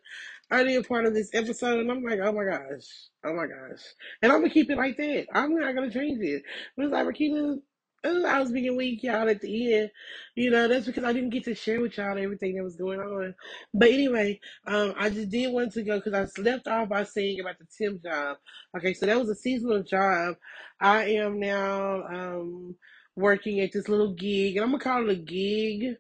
earlier 0.51 0.83
part 0.83 1.07
of 1.07 1.15
this 1.15 1.31
episode 1.33 1.81
and 1.81 1.91
I'm 1.91 2.03
like, 2.03 2.21
oh 2.23 2.33
my 2.33 2.45
gosh, 2.45 2.87
oh 3.25 3.35
my 3.35 3.47
gosh. 3.47 3.83
And 4.23 4.31
I'm 4.31 4.41
gonna 4.41 4.53
keep 4.53 4.71
it 4.71 4.77
like 4.77 4.99
that. 4.99 5.27
I'm 5.33 5.55
not 5.55 5.75
gonna 5.75 5.91
change 5.91 6.21
it. 6.21 6.43
Like 6.77 7.07
Rakina, 7.07 7.59
uh, 8.05 8.23
I 8.27 8.41
was 8.41 8.53
being 8.53 8.77
weak, 8.77 9.03
y'all, 9.03 9.29
at 9.29 9.41
the 9.41 9.75
end. 9.75 9.91
You 10.35 10.51
know, 10.51 10.69
that's 10.69 10.87
because 10.87 11.05
I 11.05 11.13
didn't 11.13 11.31
get 11.31 11.45
to 11.45 11.55
share 11.55 11.81
with 11.81 11.97
y'all 11.97 12.19
everything 12.19 12.57
that 12.57 12.65
was 12.65 12.77
going 12.77 13.01
on. 13.01 13.35
But 13.73 13.89
anyway, 13.89 14.41
um, 14.67 14.95
I 14.99 15.11
just 15.11 15.31
did 15.31 15.53
want 15.53 15.73
to 15.73 15.83
go 15.83 16.01
because 16.01 16.15
I 16.15 16.41
left 16.43 16.67
off 16.67 16.89
by 16.89 17.05
saying 17.05 17.41
about 17.41 17.59
the 17.59 17.67
temp 17.79 18.03
job. 18.03 18.37
Okay, 18.77 18.95
so 18.95 19.07
that 19.07 19.19
was 19.19 19.31
a 19.31 19.35
seasonal 19.35 19.83
job. 19.83 20.37
I 20.81 21.05
am 21.05 21.41
now 21.41 22.05
um 22.05 22.77
working 23.17 23.61
at 23.61 23.73
this 23.73 23.89
little 23.89 24.15
gig, 24.15 24.57
and 24.57 24.65
I'm 24.65 24.71
gonna 24.73 24.83
call 24.83 25.09
it 25.09 25.13
a 25.13 25.17
gig. 25.17 25.97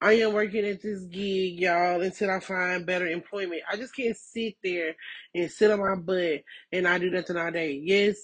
I 0.00 0.12
am 0.14 0.32
working 0.32 0.64
at 0.64 0.80
this 0.80 1.02
gig, 1.04 1.60
y'all, 1.60 2.02
until 2.02 2.30
I 2.30 2.40
find 2.40 2.86
better 2.86 3.06
employment. 3.08 3.62
I 3.70 3.76
just 3.76 3.96
can't 3.96 4.16
sit 4.16 4.54
there 4.62 4.94
and 5.34 5.50
sit 5.50 5.72
on 5.72 5.80
my 5.80 5.96
butt 5.96 6.42
and 6.72 6.84
not 6.84 7.00
do 7.00 7.10
nothing 7.10 7.36
all 7.36 7.50
day. 7.50 7.80
Yes, 7.82 8.16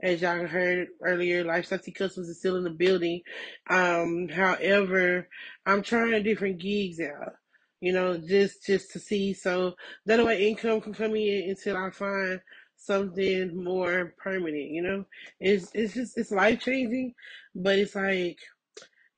as 0.00 0.22
y'all 0.22 0.46
heard 0.46 0.88
earlier, 1.04 1.44
Lifestyle 1.44 1.80
Customs 1.94 2.28
is 2.28 2.38
still 2.38 2.56
in 2.56 2.64
the 2.64 2.70
building. 2.70 3.20
Um, 3.68 4.28
however, 4.28 5.28
I'm 5.66 5.82
trying 5.82 6.22
different 6.22 6.58
gigs 6.60 7.00
out. 7.00 7.34
You 7.80 7.92
know, 7.92 8.18
just 8.18 8.64
just 8.66 8.92
to 8.92 8.98
see 8.98 9.34
so 9.34 9.74
that 10.06 10.24
way 10.24 10.48
income 10.48 10.80
can 10.80 10.94
come 10.94 11.14
in 11.14 11.50
until 11.50 11.76
I 11.76 11.90
find 11.90 12.40
something 12.78 13.62
more 13.62 14.14
permanent. 14.18 14.70
You 14.70 14.82
know, 14.82 15.04
it's 15.40 15.70
it's 15.74 15.94
just 15.94 16.18
it's 16.18 16.30
life 16.32 16.60
changing, 16.60 17.14
but 17.54 17.78
it's 17.78 17.94
like 17.94 18.38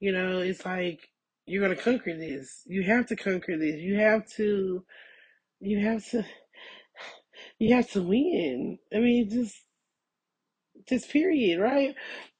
you 0.00 0.12
know, 0.12 0.40
it's 0.40 0.64
like 0.64 1.08
you're 1.46 1.62
gonna 1.62 1.76
conquer 1.80 2.16
this. 2.16 2.62
You 2.66 2.82
have 2.84 3.06
to 3.08 3.16
conquer 3.16 3.58
this. 3.58 3.76
You 3.76 3.96
have 3.98 4.28
to. 4.36 4.84
You 5.60 5.86
have 5.86 6.04
to. 6.10 6.24
You 7.58 7.74
have 7.76 7.90
to 7.92 8.02
win. 8.02 8.78
I 8.94 8.98
mean, 8.98 9.30
just 9.30 9.56
just 10.88 11.10
period, 11.10 11.60
right? 11.60 11.94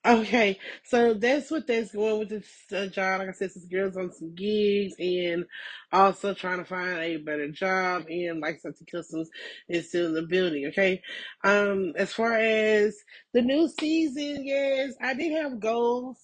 Okay, 0.07 0.59
so 0.83 1.13
that's 1.13 1.51
what 1.51 1.67
that's 1.67 1.93
going 1.93 2.19
with 2.19 2.31
this 2.31 2.49
uh, 2.75 2.87
job. 2.87 3.21
Like 3.21 3.29
I 3.29 3.33
said, 3.33 3.51
this 3.55 3.67
girls 3.67 3.99
on 3.99 4.11
some 4.11 4.35
gigs 4.35 4.95
and 4.99 5.45
also 5.93 6.33
trying 6.33 6.57
to 6.59 6.65
find 6.65 6.99
a 6.99 7.19
better 7.19 7.51
job. 7.51 8.07
And 8.09 8.41
like 8.41 8.61
something 8.61 8.87
customs 8.91 9.29
is 9.69 9.89
still 9.91 10.07
in 10.07 10.15
the 10.15 10.23
building. 10.23 10.67
Okay, 10.69 11.03
um, 11.45 11.93
as 11.97 12.15
far 12.15 12.33
as 12.35 12.97
the 13.35 13.43
new 13.43 13.69
season, 13.69 14.47
yes, 14.47 14.95
I 15.03 15.13
did 15.13 15.33
have 15.33 15.61
goals. 15.61 16.17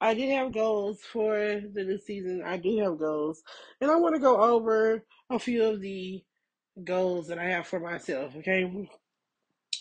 I 0.00 0.14
did 0.14 0.30
have 0.30 0.52
goals 0.52 1.00
for 1.02 1.36
the 1.36 1.84
new 1.84 1.98
season. 1.98 2.42
I 2.44 2.56
do 2.56 2.76
have 2.78 2.98
goals, 2.98 3.40
and 3.80 3.88
I 3.88 3.96
want 3.96 4.16
to 4.16 4.20
go 4.20 4.36
over 4.40 5.04
a 5.30 5.38
few 5.38 5.62
of 5.62 5.80
the 5.80 6.24
goals 6.82 7.28
that 7.28 7.38
I 7.38 7.44
have 7.44 7.68
for 7.68 7.80
myself. 7.80 8.34
Okay, 8.36 8.88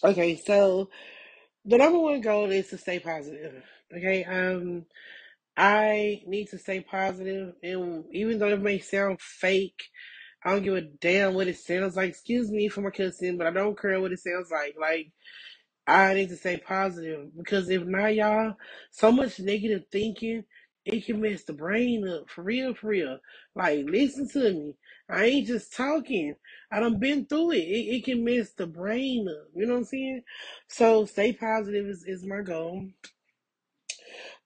okay, 0.03 0.35
so 0.35 0.89
the 1.65 1.77
number 1.77 1.99
one 1.99 2.21
goal 2.21 2.51
is 2.51 2.69
to 2.69 2.77
stay 2.77 2.99
positive. 2.99 3.63
Okay. 3.95 4.23
Um, 4.25 4.85
I 5.57 6.23
need 6.27 6.49
to 6.49 6.57
stay 6.59 6.81
positive, 6.81 7.53
and 7.63 8.05
even 8.13 8.39
though 8.39 8.49
it 8.49 8.61
may 8.61 8.79
sound 8.79 9.21
fake, 9.21 9.83
I 10.43 10.51
don't 10.51 10.63
give 10.63 10.75
a 10.75 10.81
damn 10.81 11.35
what 11.35 11.47
it 11.47 11.57
sounds 11.57 11.95
like. 11.97 12.09
Excuse 12.09 12.51
me 12.51 12.69
for 12.69 12.81
my 12.81 12.91
cussing, 12.91 13.37
but 13.37 13.47
I 13.47 13.51
don't 13.51 13.79
care 13.79 14.01
what 14.01 14.11
it 14.13 14.19
sounds 14.19 14.49
like. 14.51 14.75
Like 14.79 15.11
I 15.87 16.15
need 16.15 16.29
to 16.31 16.37
stay 16.37 16.57
positive 16.57 17.29
because 17.37 17.69
if 17.69 17.83
not, 17.85 18.15
y'all, 18.15 18.55
so 18.91 19.13
much 19.13 19.39
negative 19.39 19.83
thinking, 19.91 20.45
it 20.85 21.05
can 21.05 21.21
mess 21.21 21.43
the 21.45 21.53
brain 21.53 22.07
up 22.09 22.29
for 22.29 22.43
real, 22.43 22.75
for 22.75 22.89
real. 22.89 23.19
Like, 23.55 23.85
listen 23.87 24.29
to 24.31 24.53
me. 24.53 24.75
I 25.11 25.25
ain't 25.25 25.47
just 25.47 25.75
talking. 25.75 26.35
I 26.71 26.79
done 26.79 26.99
been 26.99 27.25
through 27.25 27.51
it. 27.51 27.57
It, 27.57 27.95
it 27.97 28.05
can 28.05 28.23
mess 28.23 28.51
the 28.53 28.67
brain 28.67 29.27
up. 29.29 29.47
You 29.55 29.65
know 29.67 29.73
what 29.73 29.79
I'm 29.79 29.85
saying? 29.85 30.23
So 30.69 31.05
stay 31.05 31.33
positive 31.33 31.87
is, 31.87 32.03
is 32.07 32.25
my 32.25 32.41
goal. 32.41 32.87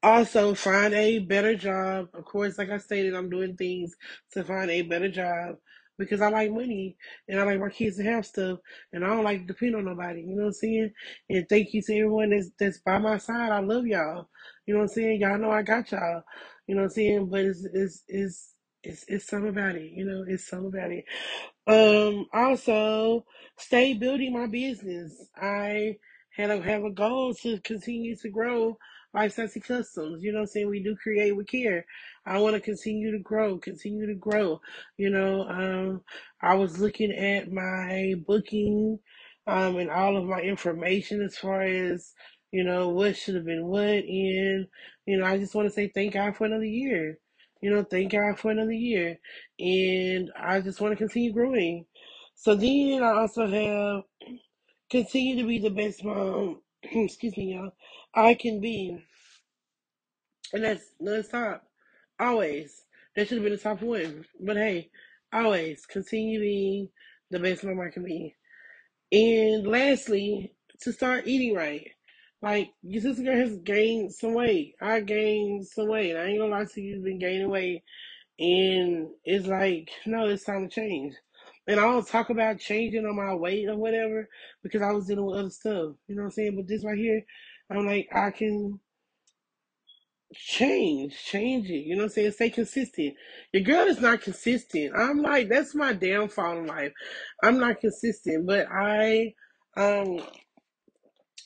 Also, 0.03 0.53
find 0.55 0.93
a 0.93 1.19
better 1.19 1.55
job. 1.55 2.09
Of 2.13 2.25
course, 2.25 2.57
like 2.57 2.69
I 2.69 2.77
stated, 2.77 3.15
I'm 3.15 3.29
doing 3.29 3.57
things 3.57 3.95
to 4.33 4.43
find 4.43 4.69
a 4.71 4.83
better 4.83 5.09
job. 5.09 5.57
because 5.97 6.21
I 6.21 6.29
like 6.29 6.51
money 6.51 6.97
and 7.29 7.39
I 7.39 7.43
like 7.43 7.59
my 7.59 7.69
kids 7.69 7.97
to 7.97 8.03
have 8.03 8.25
stuff 8.25 8.59
and 8.93 9.05
I 9.05 9.09
don't 9.09 9.23
like 9.23 9.41
to 9.41 9.47
depend 9.47 9.75
on 9.77 9.85
nobody. 9.85 10.21
You 10.21 10.35
know 10.35 10.43
what 10.43 10.47
I'm 10.47 10.53
saying? 10.53 10.91
And 11.29 11.47
thank 11.49 11.73
you 11.73 11.81
to 11.83 11.93
everyone 11.95 12.31
that's 12.31 12.51
that's 12.59 12.79
by 12.79 12.97
my 12.99 13.17
side. 13.17 13.51
I 13.51 13.59
love 13.61 13.87
y'all. 13.87 14.29
You 14.67 14.73
know 14.75 14.81
what 14.81 14.91
I'm 14.91 14.95
saying? 14.95 15.21
Y'all 15.21 15.39
know 15.39 15.51
I 15.51 15.63
got 15.63 15.91
y'all. 15.91 16.23
You 16.67 16.75
know 16.75 16.83
what 16.83 16.87
I'm 16.87 16.95
saying? 16.95 17.29
But 17.29 17.41
it's 17.41 17.65
it's 17.73 18.03
it's 18.09 18.54
it's, 18.85 19.05
it's 19.07 19.27
something 19.27 19.49
about 19.49 19.75
it. 19.75 19.91
You 19.93 20.05
know, 20.05 20.23
it's 20.27 20.47
something 20.47 20.67
about 20.67 20.91
it. 20.91 21.05
Um, 21.67 22.27
also, 22.33 23.25
stay 23.57 23.93
building 23.93 24.33
my 24.33 24.47
business. 24.47 25.29
I 25.35 25.97
had 26.35 26.51
a, 26.51 26.61
have 26.61 26.83
a 26.83 26.91
goal 26.91 27.33
to 27.35 27.59
continue 27.61 28.15
to 28.17 28.29
grow 28.29 28.77
like 29.13 29.31
Sassy 29.31 29.61
Customs. 29.61 30.23
You 30.23 30.31
know 30.31 30.39
what 30.39 30.43
I'm 30.43 30.47
saying? 30.47 30.69
We 30.69 30.83
do 30.83 30.95
create 31.01 31.35
with 31.35 31.47
care. 31.47 31.85
I 32.25 32.39
want 32.39 32.55
to 32.55 32.61
continue 32.61 33.11
to 33.11 33.19
grow, 33.19 33.57
continue 33.57 34.05
to 34.07 34.15
grow. 34.15 34.59
You 34.97 35.09
know, 35.09 35.47
um, 35.47 36.01
I 36.41 36.55
was 36.55 36.79
looking 36.79 37.11
at 37.11 37.51
my 37.51 38.15
booking, 38.27 38.99
um, 39.47 39.77
and 39.77 39.89
all 39.89 40.17
of 40.17 40.25
my 40.25 40.41
information 40.41 41.21
as 41.21 41.37
far 41.37 41.61
as, 41.61 42.13
you 42.51 42.63
know, 42.63 42.89
what 42.89 43.15
should 43.15 43.35
have 43.35 43.45
been 43.45 43.65
what. 43.65 43.81
And, 43.83 44.67
you 45.05 45.17
know, 45.17 45.25
I 45.25 45.37
just 45.37 45.55
want 45.55 45.67
to 45.67 45.73
say 45.73 45.91
thank 45.93 46.13
God 46.13 46.35
for 46.35 46.45
another 46.45 46.65
year. 46.65 47.19
You 47.61 47.71
know, 47.71 47.83
thank 47.83 48.11
God 48.11 48.39
for 48.39 48.51
another 48.51 48.71
year 48.73 49.19
and 49.59 50.31
I 50.39 50.61
just 50.61 50.81
want 50.81 50.93
to 50.93 50.97
continue 50.97 51.33
growing. 51.33 51.85
So 52.35 52.55
then 52.55 53.03
I 53.03 53.13
also 53.13 53.47
have 53.47 54.03
continue 54.91 55.37
to 55.41 55.47
be 55.47 55.59
the 55.59 55.71
best 55.71 56.03
mom. 56.03 56.61
excuse 56.83 57.37
me, 57.37 57.55
y'all. 57.55 57.73
I 58.15 58.35
can 58.35 58.61
be, 58.61 58.99
and 60.53 60.63
that's 60.63 60.85
that's 60.99 61.29
top. 61.29 61.63
Always. 62.19 62.83
That 63.15 63.27
should 63.27 63.37
have 63.37 63.43
been 63.45 63.53
the 63.53 63.59
top 63.59 63.81
one. 63.81 64.25
But 64.41 64.57
hey, 64.57 64.89
always 65.33 65.85
continue 65.85 66.39
being 66.39 66.89
the 67.31 67.39
best 67.39 67.63
mom 67.63 67.81
I 67.81 67.89
can 67.91 68.03
be. 68.05 68.35
And 69.11 69.67
lastly, 69.67 70.53
to 70.81 70.93
start 70.93 71.27
eating 71.27 71.55
right. 71.55 71.89
Like 72.45 72.69
your 72.83 73.01
sister 73.01 73.23
girl 73.23 73.35
has 73.35 73.57
gained 73.57 74.13
some 74.13 74.35
weight. 74.35 74.75
I 74.81 75.01
gained 75.01 75.67
some 75.67 75.89
weight. 75.89 76.15
I 76.15 76.25
ain't 76.25 76.39
gonna 76.39 76.51
lie 76.55 76.65
to 76.73 76.81
you, 76.81 77.01
been 77.01 77.19
gaining 77.19 77.49
weight 77.49 77.81
and 78.39 79.07
it's 79.23 79.47
like, 79.47 79.89
no, 80.05 80.27
it's 80.27 80.43
time 80.43 80.67
to 80.67 80.73
change. 80.73 81.15
And 81.67 81.79
I 81.79 81.83
don't 81.83 82.07
talk 82.07 82.29
about 82.29 82.59
changing 82.59 83.05
on 83.05 83.15
my 83.15 83.33
weight 83.33 83.67
or 83.67 83.77
whatever 83.77 84.27
because 84.61 84.81
I 84.81 84.91
was 84.91 85.07
dealing 85.07 85.25
with 85.25 85.39
other 85.39 85.49
stuff. 85.49 85.95
You 86.07 86.15
know 86.15 86.23
what 86.23 86.25
I'm 86.25 86.31
saying? 86.31 86.55
But 86.55 86.67
this 86.67 86.85
right 86.85 86.97
here, 86.97 87.21
I'm 87.71 87.85
like, 87.85 88.07
I 88.13 88.31
can 88.31 88.79
change, 90.33 91.17
change 91.17 91.69
it. 91.69 91.85
You 91.85 91.95
know 91.95 92.03
what 92.03 92.09
I'm 92.09 92.13
saying? 92.13 92.31
Stay 92.33 92.49
consistent. 92.49 93.15
Your 93.53 93.63
girl 93.63 93.87
is 93.87 94.01
not 94.01 94.21
consistent. 94.21 94.93
I'm 94.95 95.21
like, 95.21 95.49
that's 95.49 95.73
my 95.73 95.93
downfall 95.93 96.59
in 96.59 96.67
life. 96.67 96.91
I'm 97.41 97.57
not 97.57 97.79
consistent, 97.79 98.45
but 98.45 98.67
I, 98.71 99.33
um, 99.77 100.19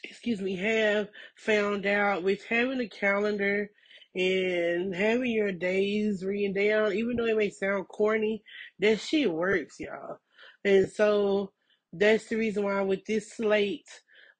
excuse 0.03 0.41
me, 0.41 0.55
have 0.57 1.09
found 1.35 1.85
out 1.85 2.23
with 2.23 2.43
having 2.45 2.79
a 2.79 2.87
calendar 2.87 3.69
and 4.15 4.93
having 4.93 5.31
your 5.31 5.51
days 5.51 6.23
written 6.23 6.53
down, 6.53 6.93
even 6.93 7.15
though 7.15 7.25
it 7.25 7.37
may 7.37 7.49
sound 7.49 7.87
corny, 7.87 8.43
that 8.79 8.99
shit 8.99 9.31
works, 9.31 9.79
y'all. 9.79 10.19
And 10.65 10.89
so 10.89 11.51
that's 11.93 12.27
the 12.27 12.37
reason 12.37 12.63
why 12.63 12.81
with 12.81 13.05
this 13.05 13.33
slate 13.35 13.87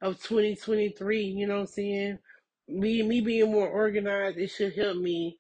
of 0.01 0.21
2023, 0.21 1.21
you 1.23 1.47
know 1.47 1.55
what 1.55 1.59
I'm 1.61 1.67
saying? 1.67 2.19
Me, 2.67 3.03
me 3.03 3.21
being 3.21 3.51
more 3.51 3.67
organized, 3.67 4.37
it 4.37 4.49
should 4.49 4.75
help 4.75 4.97
me 4.97 5.37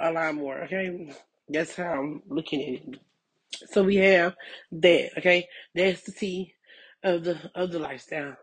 a 0.00 0.12
lot 0.12 0.34
more, 0.34 0.62
okay? 0.64 1.12
That's 1.48 1.76
how 1.76 1.92
I'm 1.92 2.22
looking 2.28 2.62
at 2.62 2.94
it. 2.94 3.00
So 3.70 3.84
we 3.84 3.96
have 3.96 4.34
that, 4.72 5.18
okay? 5.18 5.48
That's 5.74 6.02
the 6.02 6.12
tea 6.12 6.54
of 7.04 7.24
the 7.24 7.50
of 7.54 7.72
the 7.72 7.80
lifestyle 7.80 8.36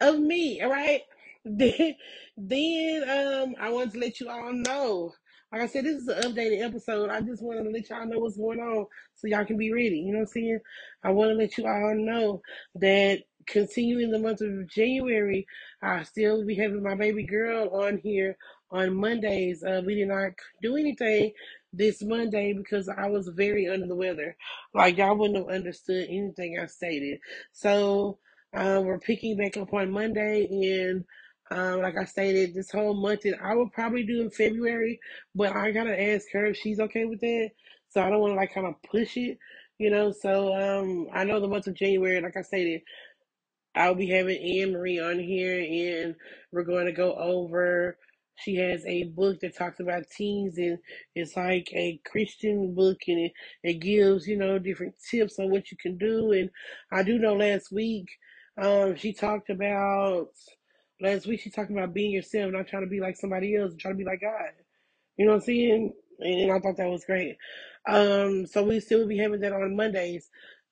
of 0.00 0.18
me, 0.18 0.60
all 0.62 0.70
right? 0.70 1.02
Then, 1.42 1.94
then 2.36 3.02
um, 3.08 3.54
I 3.58 3.70
wanted 3.70 3.94
to 3.94 3.98
let 3.98 4.20
you 4.20 4.28
all 4.28 4.52
know. 4.52 5.14
Like 5.50 5.62
I 5.62 5.66
said, 5.68 5.86
this 5.86 6.02
is 6.02 6.08
an 6.08 6.22
updated 6.22 6.62
episode. 6.62 7.08
I 7.08 7.22
just 7.22 7.42
wanted 7.42 7.64
to 7.64 7.70
let 7.70 7.88
y'all 7.88 8.06
know 8.06 8.18
what's 8.18 8.36
going 8.36 8.60
on 8.60 8.84
so 9.14 9.26
y'all 9.26 9.46
can 9.46 9.56
be 9.56 9.72
ready. 9.72 10.00
You 10.00 10.12
know 10.12 10.18
what 10.18 10.28
I'm 10.28 10.32
saying? 10.32 10.60
I 11.02 11.12
want 11.12 11.30
to 11.30 11.34
let 11.34 11.56
you 11.56 11.66
all 11.66 11.94
know 11.94 12.42
that 12.74 13.22
continuing 13.46 14.10
the 14.10 14.18
month 14.18 14.42
of 14.42 14.68
January, 14.68 15.46
I 15.82 16.02
still 16.04 16.44
be 16.44 16.54
having 16.54 16.82
my 16.82 16.94
baby 16.94 17.24
girl 17.24 17.70
on 17.70 17.98
here 17.98 18.36
on 18.70 18.94
Mondays. 18.94 19.64
Uh, 19.64 19.82
we 19.84 19.94
did 19.96 20.08
not 20.08 20.32
do 20.62 20.76
anything 20.76 21.32
this 21.72 22.02
Monday 22.02 22.52
because 22.52 22.88
I 22.88 23.08
was 23.08 23.28
very 23.28 23.68
under 23.68 23.86
the 23.86 23.94
weather. 23.94 24.36
Like 24.74 24.98
y'all 24.98 25.16
wouldn't 25.16 25.38
have 25.38 25.54
understood 25.54 26.06
anything 26.08 26.58
I 26.58 26.66
stated. 26.66 27.18
So 27.52 28.18
uh, 28.54 28.80
we're 28.84 28.98
picking 28.98 29.36
back 29.36 29.56
up 29.56 29.72
on 29.74 29.90
Monday, 29.90 30.46
and 30.50 31.04
um, 31.50 31.82
like 31.82 31.96
I 31.96 32.04
stated, 32.04 32.54
this 32.54 32.70
whole 32.70 32.94
month, 32.94 33.24
and 33.24 33.36
I 33.42 33.54
will 33.54 33.68
probably 33.70 34.04
do 34.04 34.20
in 34.22 34.30
February, 34.30 34.98
but 35.34 35.54
I 35.54 35.70
gotta 35.72 36.00
ask 36.00 36.26
her 36.32 36.46
if 36.46 36.56
she's 36.56 36.80
okay 36.80 37.04
with 37.04 37.20
that. 37.20 37.50
So 37.90 38.02
I 38.02 38.08
don't 38.10 38.20
want 38.20 38.32
to 38.32 38.36
like 38.36 38.54
kind 38.54 38.66
of 38.66 38.74
push 38.90 39.16
it, 39.16 39.38
you 39.78 39.90
know. 39.90 40.12
So 40.12 40.54
um, 40.54 41.08
I 41.12 41.24
know 41.24 41.40
the 41.40 41.48
month 41.48 41.66
of 41.66 41.74
January, 41.74 42.20
like 42.20 42.36
I 42.36 42.42
stated. 42.42 42.82
I'll 43.74 43.94
be 43.94 44.08
having 44.08 44.60
Anne 44.60 44.72
Marie 44.72 45.00
on 45.00 45.18
here, 45.18 45.60
and 45.60 46.14
we're 46.52 46.64
going 46.64 46.86
to 46.86 46.92
go 46.92 47.14
over. 47.14 47.96
She 48.36 48.56
has 48.56 48.84
a 48.86 49.04
book 49.04 49.40
that 49.40 49.56
talks 49.56 49.80
about 49.80 50.04
teens, 50.16 50.58
and 50.58 50.78
it's 51.14 51.36
like 51.36 51.68
a 51.74 52.00
Christian 52.10 52.74
book, 52.74 52.98
and 53.06 53.18
it, 53.20 53.32
it 53.62 53.74
gives 53.80 54.26
you 54.26 54.36
know 54.36 54.58
different 54.58 54.94
tips 55.10 55.38
on 55.38 55.50
what 55.50 55.70
you 55.70 55.76
can 55.80 55.98
do. 55.98 56.32
And 56.32 56.50
I 56.92 57.02
do 57.02 57.18
know 57.18 57.34
last 57.34 57.70
week, 57.72 58.06
um, 58.60 58.96
she 58.96 59.12
talked 59.12 59.50
about 59.50 60.28
last 61.00 61.26
week 61.26 61.40
she 61.40 61.50
talked 61.50 61.70
about 61.70 61.94
being 61.94 62.12
yourself, 62.12 62.52
not 62.52 62.68
trying 62.68 62.84
to 62.84 62.90
be 62.90 63.00
like 63.00 63.16
somebody 63.16 63.56
else, 63.56 63.74
trying 63.78 63.94
to 63.94 63.98
be 63.98 64.04
like 64.04 64.20
God. 64.20 64.52
You 65.16 65.26
know 65.26 65.32
what 65.32 65.38
I'm 65.38 65.42
saying? 65.42 65.92
And 66.20 66.52
I 66.52 66.58
thought 66.60 66.76
that 66.76 66.90
was 66.90 67.04
great. 67.04 67.36
Um, 67.88 68.46
so 68.46 68.62
we 68.62 68.80
still 68.80 69.06
be 69.06 69.18
having 69.18 69.40
that 69.40 69.52
on 69.52 69.76
Mondays. 69.76 70.28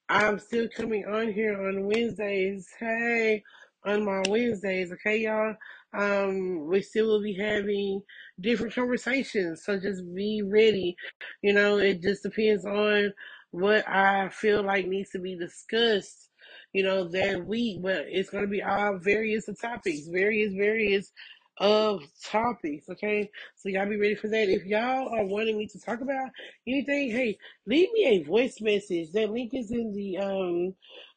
I'm 0.08 0.38
still 0.38 0.68
coming 0.74 1.04
on 1.06 1.32
here 1.32 1.60
on 1.68 1.86
Wednesdays. 1.86 2.68
Hey, 2.78 3.42
on 3.84 4.04
my 4.04 4.22
Wednesdays, 4.28 4.92
okay, 4.92 5.18
y'all. 5.18 5.54
Um, 5.94 6.66
we 6.68 6.82
still 6.82 7.06
will 7.06 7.22
be 7.22 7.34
having 7.34 8.02
different 8.40 8.74
conversations, 8.74 9.64
so 9.64 9.78
just 9.78 10.02
be 10.14 10.42
ready. 10.44 10.96
You 11.42 11.54
know, 11.54 11.78
it 11.78 12.02
just 12.02 12.22
depends 12.22 12.64
on 12.66 13.12
what 13.50 13.88
I 13.88 14.28
feel 14.30 14.62
like 14.62 14.86
needs 14.86 15.10
to 15.10 15.18
be 15.18 15.36
discussed. 15.36 16.27
You 16.72 16.84
know, 16.84 17.08
that 17.08 17.46
week, 17.46 17.82
but 17.82 18.06
it's 18.08 18.30
gonna 18.30 18.46
be 18.46 18.62
all 18.62 18.98
various 18.98 19.48
topics, 19.60 20.06
various, 20.08 20.52
various 20.54 21.12
of 21.58 22.02
topics. 22.22 22.88
Okay, 22.88 23.30
so 23.56 23.68
y'all 23.68 23.88
be 23.88 23.96
ready 23.96 24.14
for 24.14 24.28
that. 24.28 24.48
If 24.48 24.64
y'all 24.64 25.08
are 25.08 25.24
wanting 25.24 25.58
me 25.58 25.66
to 25.68 25.80
talk 25.80 26.00
about 26.00 26.30
anything, 26.66 27.10
hey, 27.10 27.38
leave 27.66 27.90
me 27.92 28.06
a 28.06 28.24
voice 28.24 28.60
message. 28.60 29.12
That 29.12 29.30
link 29.30 29.52
is 29.54 29.70
in 29.70 29.92
the 29.92 30.18
um 30.18 30.74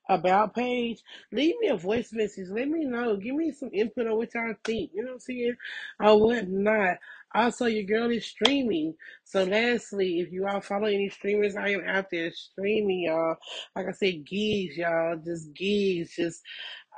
about 0.09 0.55
page. 0.55 1.01
Leave 1.31 1.55
me 1.59 1.67
a 1.67 1.77
voice 1.77 2.11
message. 2.11 2.47
Let 2.49 2.67
me 2.67 2.85
know. 2.85 3.15
Give 3.15 3.35
me 3.35 3.51
some 3.51 3.69
input 3.73 4.07
on 4.07 4.17
what 4.17 4.33
y'all 4.33 4.53
think. 4.63 4.91
You 4.93 5.03
know 5.03 5.09
what 5.09 5.13
I'm 5.15 5.19
saying? 5.19 5.55
Or 5.99 6.19
what 6.19 6.47
not. 6.49 6.97
Also, 7.33 7.65
your 7.65 7.83
girl 7.83 8.11
is 8.11 8.25
streaming. 8.25 8.93
So, 9.23 9.43
lastly, 9.43 10.19
if 10.19 10.31
you 10.31 10.47
all 10.47 10.61
follow 10.61 10.87
any 10.87 11.09
streamers, 11.09 11.55
I 11.55 11.69
am 11.69 11.83
out 11.87 12.05
there 12.11 12.31
streaming, 12.31 13.03
y'all. 13.03 13.35
Like 13.75 13.87
I 13.87 13.91
said, 13.91 14.25
gigs, 14.25 14.77
y'all. 14.77 15.17
Just 15.23 15.53
gigs. 15.53 16.15
Just 16.15 16.41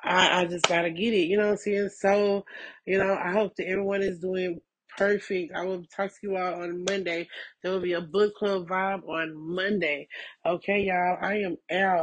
I, 0.04 0.42
I 0.42 0.46
just 0.46 0.68
gotta 0.68 0.90
get 0.92 1.14
it. 1.14 1.28
You 1.28 1.38
know 1.38 1.46
what 1.46 1.52
I'm 1.52 1.58
saying? 1.58 1.90
So, 1.98 2.46
you 2.86 2.98
know, 2.98 3.16
I 3.16 3.32
hope 3.32 3.56
that 3.58 3.68
everyone 3.68 4.02
is 4.02 4.20
doing 4.20 4.60
perfect. 4.98 5.54
I 5.56 5.64
will 5.64 5.84
talk 5.96 6.10
to 6.10 6.18
you 6.22 6.38
all 6.38 6.62
on 6.62 6.84
Monday. 6.88 7.28
There 7.62 7.72
will 7.72 7.82
be 7.82 7.94
a 7.94 8.02
book 8.02 8.36
club 8.36 8.68
vibe 8.68 9.08
on 9.08 9.34
Monday. 9.36 10.08
Okay, 10.46 10.82
y'all. 10.82 11.18
I 11.22 11.38
am 11.38 11.58
out. 11.72 12.02